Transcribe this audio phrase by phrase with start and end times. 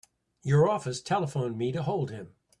[0.41, 2.33] Your office telephoned me to hold him.